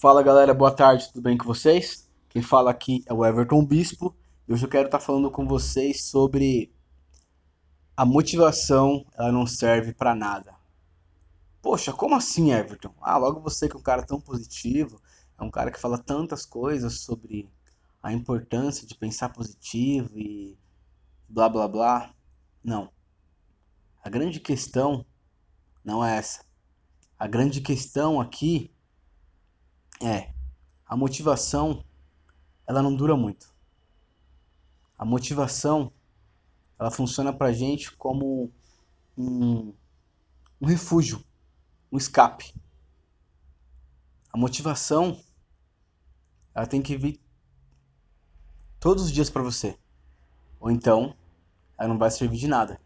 Fala 0.00 0.22
galera, 0.22 0.54
boa 0.54 0.70
tarde, 0.70 1.08
tudo 1.08 1.22
bem 1.22 1.36
com 1.36 1.44
vocês? 1.44 2.08
Quem 2.28 2.40
fala 2.40 2.70
aqui 2.70 3.02
é 3.04 3.12
o 3.12 3.26
Everton 3.26 3.66
Bispo 3.66 4.14
e 4.46 4.52
hoje 4.52 4.64
eu 4.64 4.70
quero 4.70 4.86
estar 4.86 5.00
falando 5.00 5.28
com 5.28 5.44
vocês 5.44 6.04
sobre 6.04 6.72
a 7.96 8.04
motivação, 8.04 9.04
ela 9.14 9.32
não 9.32 9.44
serve 9.44 9.92
para 9.92 10.14
nada. 10.14 10.54
Poxa, 11.60 11.92
como 11.92 12.14
assim, 12.14 12.52
Everton? 12.52 12.94
Ah, 13.00 13.16
logo 13.16 13.40
você 13.40 13.68
que 13.68 13.74
é 13.74 13.78
um 13.80 13.82
cara 13.82 14.06
tão 14.06 14.20
positivo, 14.20 15.02
é 15.36 15.42
um 15.42 15.50
cara 15.50 15.68
que 15.68 15.80
fala 15.80 15.98
tantas 15.98 16.46
coisas 16.46 17.00
sobre 17.00 17.50
a 18.00 18.12
importância 18.12 18.86
de 18.86 18.94
pensar 18.94 19.30
positivo 19.30 20.16
e 20.16 20.56
blá 21.28 21.48
blá 21.48 21.66
blá. 21.66 22.14
Não. 22.62 22.88
A 24.04 24.08
grande 24.08 24.38
questão 24.38 25.04
não 25.84 26.04
é 26.04 26.18
essa. 26.18 26.44
A 27.18 27.26
grande 27.26 27.60
questão 27.60 28.20
aqui 28.20 28.70
é 30.02 30.32
a 30.86 30.96
motivação 30.96 31.84
ela 32.66 32.82
não 32.82 32.94
dura 32.94 33.16
muito. 33.16 33.52
A 34.98 35.04
motivação 35.04 35.92
ela 36.78 36.90
funciona 36.90 37.32
pra 37.32 37.52
gente 37.52 37.92
como 37.96 38.52
um, 39.16 39.74
um 40.60 40.66
refúgio, 40.66 41.24
um 41.90 41.96
escape. 41.96 42.54
A 44.32 44.38
motivação 44.38 45.20
ela 46.54 46.66
tem 46.66 46.82
que 46.82 46.96
vir 46.96 47.20
todos 48.80 49.04
os 49.04 49.12
dias 49.12 49.30
para 49.30 49.42
você. 49.42 49.78
Ou 50.60 50.70
então 50.70 51.14
ela 51.78 51.88
não 51.88 51.98
vai 51.98 52.10
servir 52.10 52.38
de 52.38 52.48
nada. 52.48 52.80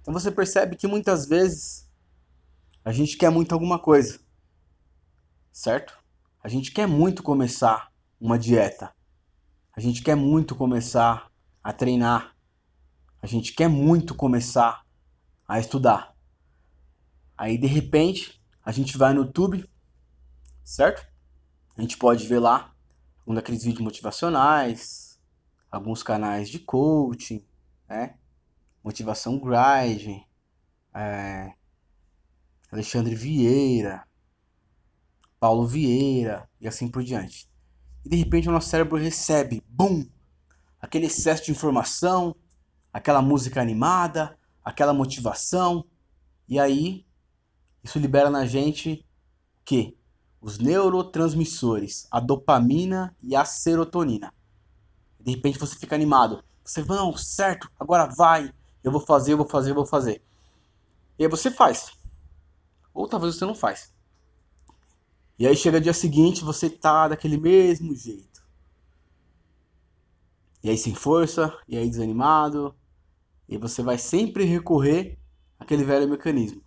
Então 0.00 0.12
você 0.12 0.30
percebe 0.30 0.76
que 0.76 0.86
muitas 0.86 1.26
vezes 1.26 1.90
a 2.84 2.92
gente 2.92 3.16
quer 3.16 3.30
muito 3.30 3.52
alguma 3.52 3.78
coisa, 3.78 4.20
certo? 5.50 6.03
A 6.44 6.48
gente 6.50 6.72
quer 6.72 6.86
muito 6.86 7.22
começar 7.22 7.90
uma 8.20 8.38
dieta. 8.38 8.94
A 9.74 9.80
gente 9.80 10.02
quer 10.02 10.14
muito 10.14 10.54
começar 10.54 11.32
a 11.62 11.72
treinar. 11.72 12.36
A 13.22 13.26
gente 13.26 13.54
quer 13.54 13.66
muito 13.66 14.14
começar 14.14 14.84
a 15.48 15.58
estudar. 15.58 16.14
Aí 17.34 17.56
de 17.56 17.66
repente 17.66 18.44
a 18.62 18.70
gente 18.72 18.98
vai 18.98 19.14
no 19.14 19.22
YouTube, 19.22 19.66
certo? 20.62 21.10
A 21.78 21.80
gente 21.80 21.96
pode 21.96 22.26
ver 22.26 22.40
lá 22.40 22.74
um 23.26 23.32
daqueles 23.32 23.64
vídeos 23.64 23.82
motivacionais, 23.82 25.18
alguns 25.70 26.02
canais 26.02 26.50
de 26.50 26.58
coaching, 26.58 27.42
né? 27.88 28.18
Motivação 28.84 29.38
Grind, 29.38 30.20
é, 30.94 31.54
Alexandre 32.70 33.14
Vieira, 33.14 34.06
Paulo 35.44 35.66
Vieira 35.66 36.48
e 36.58 36.66
assim 36.66 36.88
por 36.88 37.02
diante. 37.02 37.46
E 38.02 38.08
de 38.08 38.16
repente 38.16 38.48
o 38.48 38.50
nosso 38.50 38.70
cérebro 38.70 38.96
recebe, 38.96 39.62
bum, 39.68 40.06
aquele 40.80 41.04
excesso 41.04 41.44
de 41.44 41.50
informação, 41.50 42.34
aquela 42.90 43.20
música 43.20 43.60
animada, 43.60 44.38
aquela 44.64 44.94
motivação, 44.94 45.84
e 46.48 46.58
aí 46.58 47.04
isso 47.82 47.98
libera 47.98 48.30
na 48.30 48.46
gente 48.46 49.04
que 49.66 49.94
os 50.40 50.58
neurotransmissores, 50.58 52.08
a 52.10 52.20
dopamina 52.20 53.14
e 53.22 53.36
a 53.36 53.44
serotonina. 53.44 54.32
De 55.20 55.32
repente 55.32 55.58
você 55.58 55.76
fica 55.76 55.94
animado. 55.94 56.42
Você, 56.64 56.82
não, 56.84 57.14
certo, 57.18 57.70
agora 57.78 58.06
vai, 58.06 58.50
eu 58.82 58.90
vou 58.90 59.00
fazer, 59.02 59.34
eu 59.34 59.36
vou 59.36 59.46
fazer, 59.46 59.72
eu 59.72 59.74
vou 59.74 59.84
fazer. 59.84 60.22
E 61.18 61.24
aí 61.24 61.28
você 61.28 61.50
faz. 61.50 61.92
Ou 62.94 63.06
talvez 63.06 63.34
você 63.34 63.44
não 63.44 63.54
faz. 63.54 63.93
E 65.38 65.46
aí 65.46 65.56
chega 65.56 65.80
dia 65.80 65.92
seguinte, 65.92 66.44
você 66.44 66.70
tá 66.70 67.08
daquele 67.08 67.36
mesmo 67.36 67.94
jeito. 67.94 68.44
E 70.62 70.70
aí 70.70 70.78
sem 70.78 70.94
força, 70.94 71.56
e 71.68 71.76
aí 71.76 71.88
desanimado. 71.88 72.74
E 73.48 73.58
você 73.58 73.82
vai 73.82 73.98
sempre 73.98 74.44
recorrer 74.44 75.18
àquele 75.58 75.84
velho 75.84 76.08
mecanismo. 76.08 76.62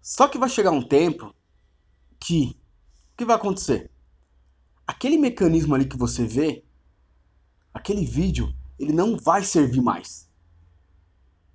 Só 0.00 0.28
que 0.28 0.38
vai 0.38 0.48
chegar 0.48 0.70
um 0.70 0.86
tempo 0.86 1.34
que 2.18 2.56
o 3.12 3.16
que 3.16 3.24
vai 3.24 3.36
acontecer? 3.36 3.90
Aquele 4.86 5.18
mecanismo 5.18 5.74
ali 5.74 5.86
que 5.86 5.96
você 5.96 6.26
vê, 6.26 6.64
aquele 7.72 8.04
vídeo, 8.04 8.54
ele 8.78 8.92
não 8.92 9.16
vai 9.16 9.42
servir 9.42 9.80
mais. 9.80 10.30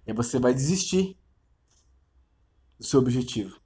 E 0.05 0.11
aí 0.11 0.15
você 0.15 0.39
vai 0.39 0.53
desistir 0.53 1.17
do 2.77 2.85
seu 2.85 2.99
objetivo. 2.99 3.59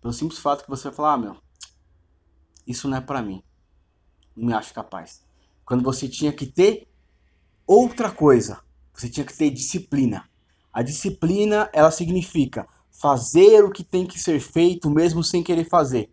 Pelo 0.00 0.14
simples 0.14 0.40
fato 0.40 0.64
que 0.64 0.70
você 0.70 0.84
vai 0.84 0.92
falar, 0.92 1.12
ah, 1.14 1.18
meu, 1.18 1.36
isso 2.66 2.88
não 2.88 2.96
é 2.96 3.00
para 3.00 3.22
mim. 3.22 3.42
Não 4.36 4.46
me 4.46 4.52
acho 4.52 4.72
capaz. 4.72 5.24
Quando 5.64 5.82
você 5.82 6.08
tinha 6.08 6.32
que 6.32 6.46
ter 6.46 6.88
outra 7.66 8.10
coisa, 8.10 8.60
você 8.92 9.08
tinha 9.08 9.26
que 9.26 9.36
ter 9.36 9.50
disciplina. 9.50 10.28
A 10.72 10.82
disciplina, 10.82 11.68
ela 11.72 11.90
significa 11.90 12.66
fazer 12.90 13.64
o 13.64 13.70
que 13.70 13.82
tem 13.82 14.06
que 14.06 14.18
ser 14.18 14.40
feito 14.40 14.90
mesmo 14.90 15.22
sem 15.22 15.42
querer 15.42 15.64
fazer. 15.64 16.12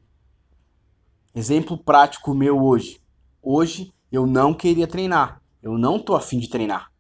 Exemplo 1.34 1.78
prático 1.78 2.34
meu 2.34 2.64
hoje. 2.64 3.00
Hoje 3.42 3.94
eu 4.12 4.26
não 4.26 4.54
queria 4.54 4.88
treinar. 4.88 5.42
Eu 5.62 5.78
não 5.78 6.00
tô 6.00 6.16
afim 6.16 6.40
de 6.40 6.50
treinar. 6.50 6.92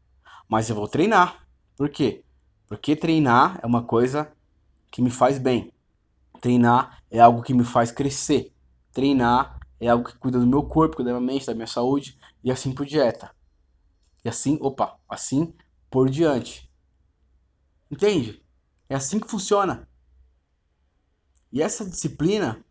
Mas 0.48 0.69
eu 0.69 0.75
vou 0.75 0.88
treinar. 0.88 1.48
Por 1.75 1.90
quê? 1.90 2.24
Porque 2.68 2.96
treinar 2.96 3.59
é 3.62 3.66
uma 3.66 3.84
coisa 3.84 4.31
que 4.92 5.02
me 5.02 5.09
faz 5.09 5.38
bem. 5.38 5.72
Treinar 6.40 7.03
é 7.09 7.20
algo 7.20 7.42
que 7.42 7.53
me 7.53 7.64
faz 7.64 7.92
crescer. 7.92 8.53
Treinar 8.92 9.59
é 9.80 9.88
algo 9.88 10.06
que 10.06 10.18
cuida 10.18 10.40
do 10.40 10.48
meu 10.48 10.64
corpo, 10.64 10.98
cuida 10.98 11.12
da 11.12 11.20
minha 11.20 11.34
mente, 11.34 11.46
da 11.46 11.53
minha 11.53 11.68
saúde 11.68 12.18
e 12.44 12.52
assim 12.52 12.74
por 12.74 12.86
dieta. 12.86 13.31
E 14.24 14.30
assim, 14.30 14.58
opa, 14.62 15.00
assim 15.08 15.53
por 15.90 16.09
diante. 16.09 16.72
Entende? 17.90 18.44
É 18.90 18.96
assim 18.96 19.20
que 19.20 19.30
funciona. 19.30 19.88
E 21.52 21.62
essa 21.62 21.86
disciplina, 21.86 22.64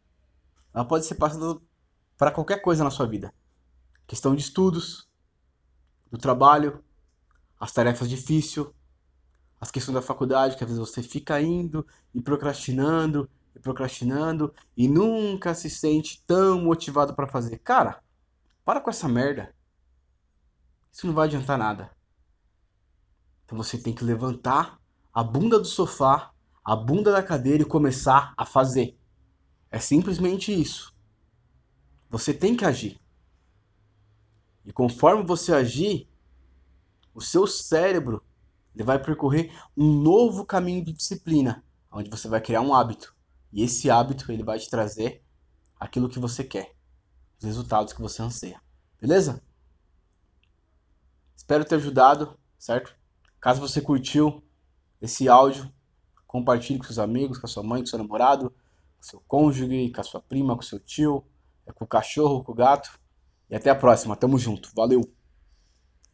ela 0.75 0.85
pode 0.85 1.07
ser 1.07 1.15
passada 1.15 1.61
para 2.19 2.31
qualquer 2.31 2.61
coisa 2.61 2.85
na 2.85 2.91
sua 2.91 3.07
vida. 3.07 3.33
Questão 4.07 4.35
de 4.35 4.43
estudos, 4.43 5.09
do 6.11 6.19
trabalho, 6.19 6.85
as 7.59 7.73
tarefas 7.73 8.09
difíceis, 8.09 8.67
as 9.61 9.71
questões 9.71 9.95
da 9.95 10.03
faculdade, 10.03 10.57
que 10.57 10.65
às 10.65 10.71
vezes 10.71 10.79
você 10.79 11.03
fica 11.03 11.41
indo 11.41 11.87
e 12.15 12.21
procrastinando 12.21 13.29
procrastinando 13.61 14.55
e 14.77 14.89
nunca 14.89 15.55
se 15.55 15.71
sente 15.71 16.23
tão 16.27 16.61
motivado 16.61 17.15
para 17.15 17.27
fazer. 17.27 17.59
Cara, 17.59 18.03
para 18.65 18.81
com 18.81 18.91
essa 18.91 19.09
merda. 19.09 19.55
Isso 20.93 21.07
não 21.07 21.15
vai 21.15 21.27
adiantar 21.27 21.59
nada. 21.59 21.91
Então 23.45 23.57
você 23.57 23.79
tem 23.79 23.95
que 23.95 24.05
levantar 24.05 24.81
a 25.13 25.23
bunda 25.23 25.59
do 25.59 25.67
sofá, 25.67 26.33
a 26.65 26.75
bunda 26.75 27.13
da 27.13 27.23
cadeira 27.23 27.63
e 27.63 27.67
começar 27.67 28.35
a 28.37 28.45
fazer. 28.45 28.99
É 29.71 29.79
simplesmente 29.79 30.53
isso. 30.53 30.95
Você 32.11 32.35
tem 32.35 32.57
que 32.57 32.65
agir. 32.65 33.01
E 34.65 34.73
conforme 34.73 35.23
você 35.23 35.53
agir, 35.53 36.09
o 37.15 37.21
seu 37.21 37.47
cérebro 37.47 38.23
ele 38.75 38.85
vai 38.85 39.03
percorrer 39.03 39.51
um 39.75 40.03
novo 40.03 40.45
caminho 40.45 40.85
de 40.85 40.93
disciplina, 40.93 41.65
onde 41.91 42.11
você 42.11 42.29
vai 42.29 42.43
criar 42.43 42.61
um 42.61 42.75
hábito. 42.75 43.16
E 43.53 43.63
esse 43.63 43.91
hábito 43.91 44.31
ele 44.31 44.43
vai 44.43 44.59
te 44.59 44.69
trazer 44.69 45.25
aquilo 45.79 46.09
que 46.09 46.19
você 46.19 46.45
quer, 46.45 46.75
os 47.39 47.45
resultados 47.45 47.93
que 47.93 48.01
você 48.01 48.23
anseia. 48.23 48.61
Beleza? 49.01 49.43
Espero 51.37 51.65
ter 51.65 51.77
ajudado, 51.77 52.39
certo? 52.59 52.97
Caso 53.41 53.61
você 53.61 53.81
curtiu 53.81 54.43
esse 55.01 55.29
áudio, 55.29 55.73
compartilhe 56.27 56.79
com 56.79 56.85
seus 56.85 56.99
amigos, 56.99 57.39
com 57.39 57.47
a 57.47 57.49
sua 57.49 57.63
mãe, 57.63 57.83
com 57.83 57.87
seu 57.87 57.99
namorado, 57.99 58.51
com 58.51 59.03
seu 59.03 59.21
cônjuge, 59.29 59.91
com 59.91 60.01
a 60.01 60.05
sua 60.05 60.21
prima, 60.21 60.57
com 60.57 60.63
seu 60.63 60.81
tio, 60.81 61.25
com 61.75 61.85
o 61.85 61.89
cachorro, 61.89 62.43
com 62.43 62.53
o 62.53 62.55
gato. 62.55 62.99
E 63.49 63.55
até 63.55 63.71
a 63.71 63.75
próxima. 63.75 64.17
Tamo 64.17 64.39
junto. 64.39 64.71
Valeu! 64.75 65.16